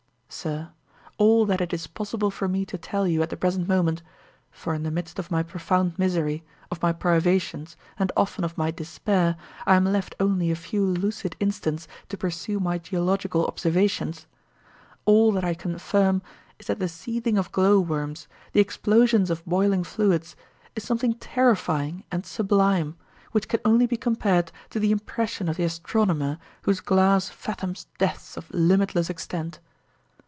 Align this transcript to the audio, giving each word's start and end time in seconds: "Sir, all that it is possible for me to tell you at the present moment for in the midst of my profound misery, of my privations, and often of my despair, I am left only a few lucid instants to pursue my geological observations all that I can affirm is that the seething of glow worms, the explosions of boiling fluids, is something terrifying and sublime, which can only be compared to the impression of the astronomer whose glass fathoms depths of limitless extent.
"Sir, 0.33 0.71
all 1.17 1.45
that 1.45 1.59
it 1.59 1.73
is 1.73 1.87
possible 1.87 2.31
for 2.31 2.47
me 2.47 2.65
to 2.67 2.77
tell 2.77 3.05
you 3.05 3.21
at 3.21 3.29
the 3.29 3.35
present 3.35 3.67
moment 3.67 4.01
for 4.49 4.73
in 4.73 4.83
the 4.83 4.89
midst 4.89 5.19
of 5.19 5.29
my 5.29 5.43
profound 5.43 5.99
misery, 5.99 6.45
of 6.71 6.81
my 6.81 6.93
privations, 6.93 7.75
and 7.99 8.13
often 8.15 8.45
of 8.45 8.57
my 8.57 8.71
despair, 8.71 9.35
I 9.67 9.75
am 9.75 9.83
left 9.83 10.15
only 10.21 10.49
a 10.49 10.55
few 10.55 10.85
lucid 10.85 11.35
instants 11.41 11.85
to 12.07 12.17
pursue 12.17 12.61
my 12.61 12.77
geological 12.77 13.45
observations 13.45 14.25
all 15.03 15.33
that 15.33 15.43
I 15.43 15.53
can 15.53 15.75
affirm 15.75 16.21
is 16.59 16.67
that 16.67 16.79
the 16.79 16.87
seething 16.87 17.37
of 17.37 17.51
glow 17.51 17.81
worms, 17.81 18.29
the 18.53 18.61
explosions 18.61 19.29
of 19.29 19.45
boiling 19.45 19.83
fluids, 19.83 20.37
is 20.77 20.85
something 20.85 21.13
terrifying 21.15 22.05
and 22.09 22.25
sublime, 22.25 22.95
which 23.33 23.49
can 23.49 23.59
only 23.65 23.85
be 23.85 23.97
compared 23.97 24.53
to 24.69 24.79
the 24.79 24.91
impression 24.93 25.49
of 25.49 25.57
the 25.57 25.65
astronomer 25.65 26.39
whose 26.61 26.79
glass 26.79 27.27
fathoms 27.27 27.87
depths 27.99 28.37
of 28.37 28.49
limitless 28.51 29.09
extent. 29.09 29.59